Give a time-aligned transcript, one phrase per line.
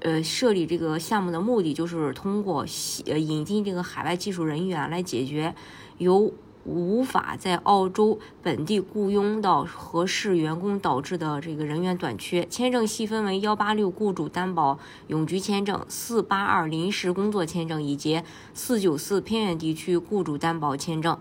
[0.00, 2.64] 呃，设立这个项目的目的就是通过
[3.06, 5.54] 呃引进这个海外技术人员来解决
[5.98, 6.32] 由
[6.64, 12.44] 无法在澳洲本地雇佣到合适员工导致的这个人员短缺。
[12.44, 18.22] 签证细分为幺八六雇主担保永居签证、四八二临时工作签证以及
[18.52, 21.18] 四九四偏远地区雇主担保签证。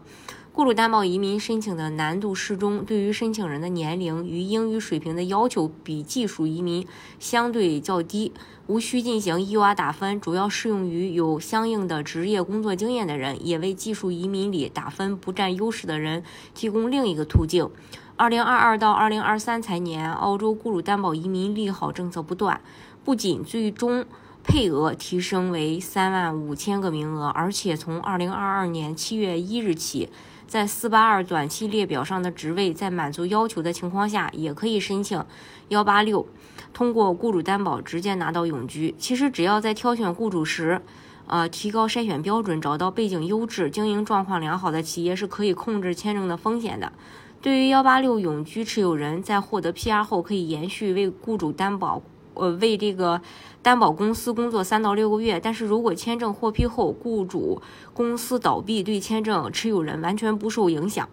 [0.58, 6.88] 雇主担保移民申请的难度适中，对于申请人的年龄与英语水平的要求比技术移民
[7.20, 8.34] 相对较低，
[8.66, 16.24] 无需进行 EU 打分，主要适用于有相应的职业工作经验的人，也为技术移民里打分不占优势的人
[16.56, 17.70] 提供另一个途径。
[18.16, 22.60] 二零二二到二零二三财年，澳洲雇主担保移民利好政策不断，
[23.06, 24.04] 不仅最终
[24.44, 30.10] 配额提升为三万五千个名额，而且从二零二二年七月一日起。
[30.48, 35.22] 在四八二短期列表上的职位，在满足要求的情况下，也可以申请
[35.68, 36.26] 幺八六，
[36.74, 38.96] 通过雇主担保直接拿到永居。
[38.98, 40.82] 其实只要在挑选雇主时，
[41.26, 46.94] 呃，提高筛选标准，找到背景优质、经营状况良好的企业，是可以控制签证的风险的。
[47.42, 52.02] 对于幺八六永居持有人，在获得 PR 后，可以延续为雇主担保。
[52.40, 53.22] 呃，为这个
[53.62, 57.62] 担保公司工作三到六个月，但是如果签证获批后，雇主
[57.94, 61.08] 公司倒闭，对签证持有人完全不受影响。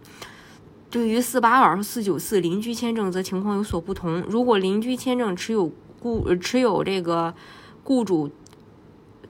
[0.90, 4.20] 对于四八二和四九四邻居签证则情况有所不同。
[4.28, 7.34] 如果邻居签证持有雇持有这个
[7.82, 8.30] 雇主，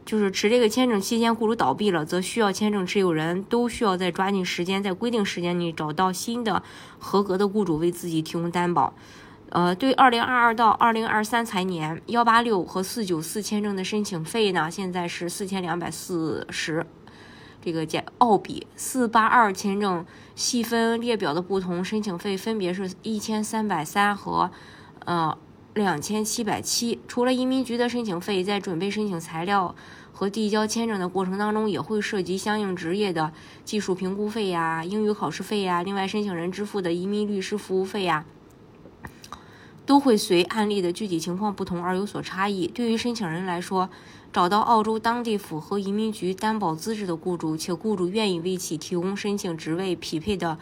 [0.04, 6.62] 就是持这个签证期间，雇主倒闭了，则需要签证持有人都需要在抓紧时间，在规定时间内找到新的
[6.98, 8.92] 合格的雇主为自己提供担保。
[9.50, 16.84] 呃，对，二零二二到二零二三财年幺八六和四九四签证的申请费呢，现在是四千两百四十
[17.62, 18.66] 这个加澳币。
[18.74, 20.04] 四八二签证
[20.34, 24.50] 细分列表的不同，申请费分别是一千三百三和
[25.04, 25.38] 呃
[25.74, 26.98] 两千七百七。
[27.06, 29.72] 除了移民局的申请费，在准备申请材料
[30.12, 33.32] 和递交签证的过程当中，也会涉及相应职业的
[33.64, 38.24] 技术评估费呀、英语考试费呀，另外申请人支付的移民律师服务费呀。
[39.86, 42.66] 都会随案例的具体情况不同而有所差异。
[42.66, 43.90] 对于申请人来说，
[44.32, 50.58] 找到澳洲当地符合移民局担保资质的雇主，且雇主愿意为其提供申请职位匹配的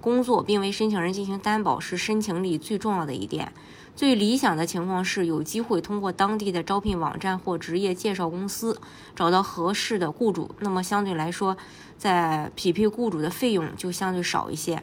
[0.00, 3.52] 工作，并为申请人进行担保，是申请里最重要的一点。
[3.96, 8.78] 最理想的情况是有机会通过当地的招聘网站或职业介绍公司
[9.14, 11.56] 找到合适的雇主，那么相对来说，
[11.96, 14.82] 在匹配雇主的费用就相对少一些。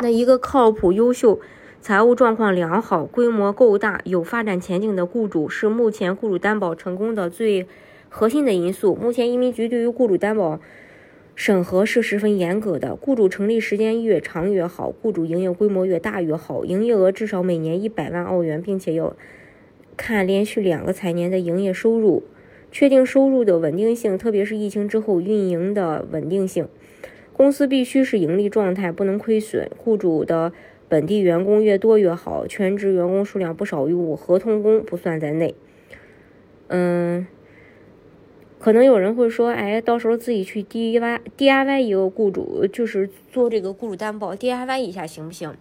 [0.00, 1.40] 那一个靠谱、优秀。
[1.80, 7.66] 财务状况良好、规模够大、有发展前景的雇主是目前雇主担保成功的最
[8.08, 8.94] 核心的因素。
[8.96, 10.60] 目前移民局对于雇主担保
[11.34, 19.16] 审核是十分严格的，雇主成立时间越长越好，雇主营业规模越大越好，营业额至少每年一百万澳元，并且要
[19.96, 22.24] 看连续两个财年的营业收入，
[22.72, 26.68] 确定收入的稳定性，特别是疫情之后运营的稳定性。
[27.32, 29.70] 公司必须是盈利状态，不能亏损。
[29.78, 30.52] 雇主的
[30.88, 35.54] 本地员工越多越好，全职员工数量不少于五，合同工不算在内。
[36.68, 37.26] 嗯，
[38.58, 45.54] 可能有人会说，哎，到时候自己去 DIY DIY 一个雇主，就是做这个雇主担保，DIY 一下行不行？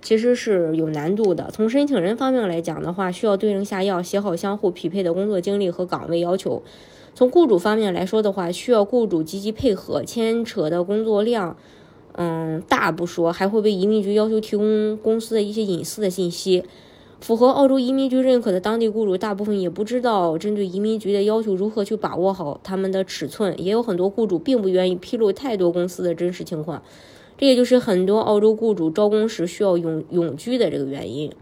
[0.00, 1.50] 其实是有难度的。
[1.50, 6.62] 从申请人方面来讲的话，需要对症下药，写好相互匹配的工作经历和岗位要求。
[7.14, 11.56] 从雇主方面来说的话，需要雇主积极配合，牵扯的工作量。
[12.16, 16.64] 嗯，大不说，还会被移民局要求提供公司的一些隐私的信息。
[17.20, 23.54] 符合澳洲移民局认可的当地雇主，大部分也不知道针对移民局的要求如何去把握好他们的尺寸。
[23.60, 26.82] 也有很多雇主并不愿意披露太多公司的真实情况，
[27.38, 31.32] 这也就是很多澳洲雇主招工时需要永永居的这个原因。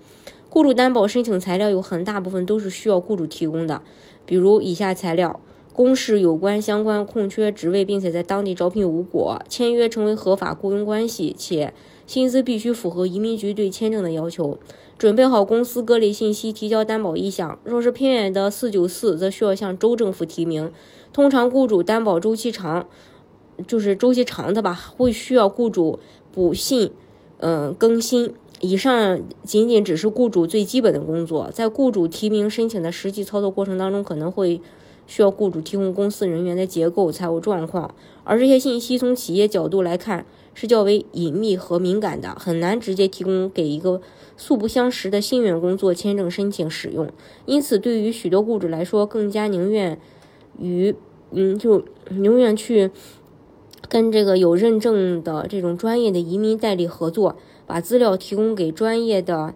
[0.48, 3.82] 雇主担保申请材料有很大部分都是需要雇主提供的，
[4.24, 5.40] 比如以下材料。
[5.72, 11.72] 公示有关相关空缺职位，并且在当地招聘无果，签约成为合法雇佣关系，且
[12.06, 14.58] 薪资必须符合移民局对签证的要求。
[14.98, 17.58] 准备好公司各类信息，提交担保意向。
[17.64, 20.70] 若是偏远的四九四，则需要向州政府提名。
[21.12, 22.86] 通常雇主担保周期长，
[23.66, 25.98] 就是周期长的吧，会需要雇主
[26.30, 26.90] 补信，
[27.38, 28.34] 嗯，更新。
[28.60, 34.60] 以上仅仅只是雇主最基本的工作，在雇主提名申请的实际操作过程当中，可能会。
[35.12, 37.94] 需要雇主提供公司人员的结构、财务状况，
[38.24, 40.24] 而这些信息从企业角度来看
[40.54, 44.00] 是较为隐秘和敏感的，很难直接提供给一个
[44.38, 47.10] 素不相识的新员工做签证申请使用。
[47.44, 50.00] 因此，对于许多雇主来说，更加宁愿
[50.58, 50.94] 与
[51.32, 52.90] 嗯，就宁愿去
[53.90, 57.36] 跟这个有认证的这种专业的移民代理合作，
[57.66, 59.52] 把资料提供给专业的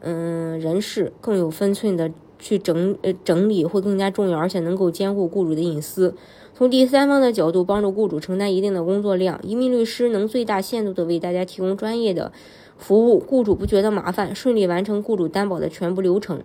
[0.00, 6.14] 嗯人士，更有分寸的去整呃整理会更加重要，而且能够兼顾雇主的隐私。
[6.54, 12.32] 从第三方的角度帮助雇主承担一定的工作量，移民律师能最大限度的为大家提供专业的
[12.76, 16.42] 服务，雇主不觉得麻烦，顺利完成雇主担保的全部流程。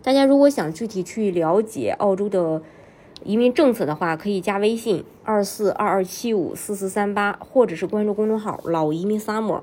[0.00, 2.62] 大家如果想具体去了解澳洲的
[3.24, 9.62] 移民政策的话，可以加微信二四二二七五四四三八，或者是关注公众号“老移民 summer”，